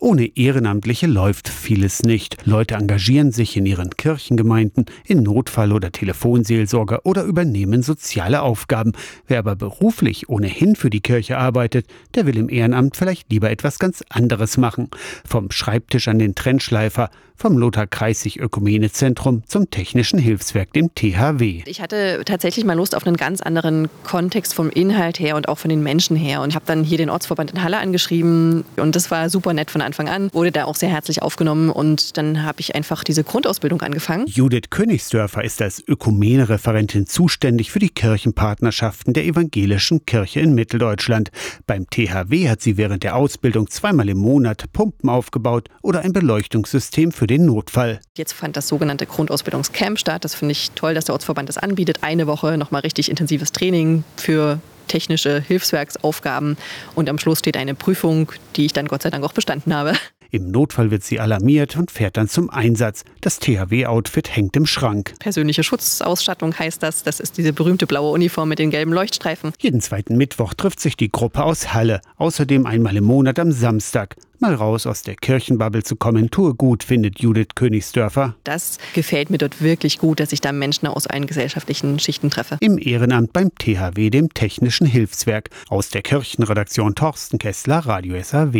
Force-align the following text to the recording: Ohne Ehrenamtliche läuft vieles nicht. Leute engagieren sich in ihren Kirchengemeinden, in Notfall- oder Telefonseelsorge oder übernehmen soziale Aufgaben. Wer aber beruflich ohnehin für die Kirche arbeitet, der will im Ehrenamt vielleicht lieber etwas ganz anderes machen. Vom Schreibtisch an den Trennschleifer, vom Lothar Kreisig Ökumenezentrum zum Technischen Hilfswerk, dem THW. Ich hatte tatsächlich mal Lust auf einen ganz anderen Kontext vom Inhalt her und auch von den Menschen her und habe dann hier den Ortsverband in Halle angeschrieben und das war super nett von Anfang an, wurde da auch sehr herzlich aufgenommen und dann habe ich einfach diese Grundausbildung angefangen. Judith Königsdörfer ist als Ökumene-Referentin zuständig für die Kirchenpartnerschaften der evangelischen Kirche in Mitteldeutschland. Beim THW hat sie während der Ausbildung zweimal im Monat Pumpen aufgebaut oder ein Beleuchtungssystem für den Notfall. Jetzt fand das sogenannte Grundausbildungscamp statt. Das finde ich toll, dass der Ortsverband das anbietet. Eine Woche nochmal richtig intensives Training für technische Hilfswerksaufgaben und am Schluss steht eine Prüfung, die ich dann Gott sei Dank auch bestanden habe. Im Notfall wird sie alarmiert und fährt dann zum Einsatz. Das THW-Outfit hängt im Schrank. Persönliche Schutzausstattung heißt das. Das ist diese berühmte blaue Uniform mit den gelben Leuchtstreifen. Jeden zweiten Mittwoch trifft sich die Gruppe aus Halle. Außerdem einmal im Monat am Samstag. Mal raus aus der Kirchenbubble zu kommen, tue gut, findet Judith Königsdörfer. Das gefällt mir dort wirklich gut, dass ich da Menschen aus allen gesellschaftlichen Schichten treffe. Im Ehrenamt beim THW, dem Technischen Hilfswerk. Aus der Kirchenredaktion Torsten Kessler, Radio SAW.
Ohne 0.00 0.36
Ehrenamtliche 0.36 1.08
läuft 1.08 1.48
vieles 1.48 2.02
nicht. 2.02 2.36
Leute 2.46 2.76
engagieren 2.76 3.32
sich 3.32 3.56
in 3.56 3.66
ihren 3.66 3.90
Kirchengemeinden, 3.90 4.86
in 5.04 5.24
Notfall- 5.24 5.72
oder 5.72 5.90
Telefonseelsorge 5.90 7.00
oder 7.02 7.24
übernehmen 7.24 7.82
soziale 7.82 8.42
Aufgaben. 8.42 8.92
Wer 9.26 9.40
aber 9.40 9.56
beruflich 9.56 10.28
ohnehin 10.28 10.76
für 10.76 10.90
die 10.90 11.00
Kirche 11.00 11.36
arbeitet, 11.36 11.86
der 12.14 12.26
will 12.26 12.36
im 12.36 12.48
Ehrenamt 12.48 12.96
vielleicht 12.96 13.32
lieber 13.32 13.50
etwas 13.50 13.80
ganz 13.80 14.04
anderes 14.08 14.56
machen. 14.56 14.88
Vom 15.26 15.50
Schreibtisch 15.50 16.06
an 16.06 16.20
den 16.20 16.36
Trennschleifer, 16.36 17.10
vom 17.38 17.56
Lothar 17.56 17.86
Kreisig 17.86 18.36
Ökumenezentrum 18.36 19.44
zum 19.46 19.70
Technischen 19.70 20.18
Hilfswerk, 20.18 20.72
dem 20.72 20.92
THW. 20.94 21.62
Ich 21.66 21.80
hatte 21.80 22.22
tatsächlich 22.24 22.64
mal 22.64 22.74
Lust 22.74 22.96
auf 22.96 23.06
einen 23.06 23.16
ganz 23.16 23.40
anderen 23.40 23.88
Kontext 24.02 24.54
vom 24.54 24.70
Inhalt 24.70 25.20
her 25.20 25.36
und 25.36 25.48
auch 25.48 25.58
von 25.58 25.68
den 25.68 25.82
Menschen 25.82 26.16
her 26.16 26.42
und 26.42 26.56
habe 26.56 26.64
dann 26.66 26.82
hier 26.82 26.98
den 26.98 27.10
Ortsverband 27.10 27.52
in 27.52 27.62
Halle 27.62 27.78
angeschrieben 27.78 28.64
und 28.76 28.96
das 28.96 29.12
war 29.12 29.30
super 29.30 29.52
nett 29.52 29.70
von 29.70 29.80
Anfang 29.88 30.08
an, 30.08 30.28
wurde 30.34 30.52
da 30.52 30.66
auch 30.66 30.76
sehr 30.76 30.90
herzlich 30.90 31.22
aufgenommen 31.22 31.70
und 31.70 32.18
dann 32.18 32.42
habe 32.42 32.60
ich 32.60 32.74
einfach 32.74 33.04
diese 33.04 33.24
Grundausbildung 33.24 33.80
angefangen. 33.80 34.26
Judith 34.26 34.68
Königsdörfer 34.68 35.42
ist 35.42 35.62
als 35.62 35.82
Ökumene-Referentin 35.86 37.06
zuständig 37.06 37.70
für 37.70 37.78
die 37.78 37.88
Kirchenpartnerschaften 37.88 39.14
der 39.14 39.24
evangelischen 39.24 40.04
Kirche 40.04 40.40
in 40.40 40.54
Mitteldeutschland. 40.54 41.30
Beim 41.66 41.88
THW 41.88 42.50
hat 42.50 42.60
sie 42.60 42.76
während 42.76 43.02
der 43.02 43.16
Ausbildung 43.16 43.70
zweimal 43.70 44.10
im 44.10 44.18
Monat 44.18 44.70
Pumpen 44.74 45.08
aufgebaut 45.08 45.68
oder 45.80 46.00
ein 46.00 46.12
Beleuchtungssystem 46.12 47.10
für 47.10 47.26
den 47.26 47.46
Notfall. 47.46 48.00
Jetzt 48.16 48.34
fand 48.34 48.58
das 48.58 48.68
sogenannte 48.68 49.06
Grundausbildungscamp 49.06 49.98
statt. 49.98 50.24
Das 50.24 50.34
finde 50.34 50.52
ich 50.52 50.72
toll, 50.72 50.92
dass 50.92 51.06
der 51.06 51.14
Ortsverband 51.14 51.48
das 51.48 51.56
anbietet. 51.56 52.02
Eine 52.02 52.26
Woche 52.26 52.58
nochmal 52.58 52.82
richtig 52.82 53.08
intensives 53.08 53.52
Training 53.52 54.04
für 54.16 54.60
technische 54.88 55.40
Hilfswerksaufgaben 55.40 56.56
und 56.94 57.08
am 57.08 57.18
Schluss 57.18 57.38
steht 57.38 57.56
eine 57.56 57.74
Prüfung, 57.74 58.32
die 58.56 58.66
ich 58.66 58.72
dann 58.72 58.88
Gott 58.88 59.02
sei 59.02 59.10
Dank 59.10 59.24
auch 59.24 59.32
bestanden 59.32 59.74
habe. 59.74 59.92
Im 60.30 60.50
Notfall 60.50 60.90
wird 60.90 61.02
sie 61.02 61.20
alarmiert 61.20 61.76
und 61.76 61.90
fährt 61.90 62.16
dann 62.16 62.28
zum 62.28 62.50
Einsatz. 62.50 63.04
Das 63.20 63.38
THW-Outfit 63.38 64.36
hängt 64.36 64.56
im 64.56 64.66
Schrank. 64.66 65.14
Persönliche 65.20 65.62
Schutzausstattung 65.62 66.58
heißt 66.58 66.82
das. 66.82 67.02
Das 67.02 67.18
ist 67.18 67.38
diese 67.38 67.54
berühmte 67.54 67.86
blaue 67.86 68.12
Uniform 68.12 68.50
mit 68.50 68.58
den 68.58 68.70
gelben 68.70 68.92
Leuchtstreifen. 68.92 69.52
Jeden 69.58 69.80
zweiten 69.80 70.16
Mittwoch 70.16 70.52
trifft 70.52 70.80
sich 70.80 70.96
die 70.96 71.10
Gruppe 71.10 71.44
aus 71.44 71.72
Halle. 71.72 72.00
Außerdem 72.16 72.66
einmal 72.66 72.96
im 72.96 73.04
Monat 73.04 73.38
am 73.38 73.52
Samstag. 73.52 74.16
Mal 74.40 74.54
raus 74.54 74.86
aus 74.86 75.02
der 75.02 75.16
Kirchenbubble 75.16 75.82
zu 75.82 75.96
kommen, 75.96 76.30
tue 76.30 76.54
gut, 76.54 76.84
findet 76.84 77.18
Judith 77.18 77.56
Königsdörfer. 77.56 78.36
Das 78.44 78.78
gefällt 78.94 79.30
mir 79.30 79.38
dort 79.38 79.60
wirklich 79.60 79.98
gut, 79.98 80.20
dass 80.20 80.30
ich 80.32 80.40
da 80.40 80.52
Menschen 80.52 80.86
aus 80.86 81.08
allen 81.08 81.26
gesellschaftlichen 81.26 81.98
Schichten 81.98 82.30
treffe. 82.30 82.56
Im 82.60 82.78
Ehrenamt 82.78 83.32
beim 83.32 83.50
THW, 83.52 84.10
dem 84.10 84.32
Technischen 84.32 84.86
Hilfswerk. 84.86 85.50
Aus 85.68 85.90
der 85.90 86.02
Kirchenredaktion 86.02 86.94
Torsten 86.94 87.40
Kessler, 87.40 87.78
Radio 87.78 88.22
SAW. 88.22 88.58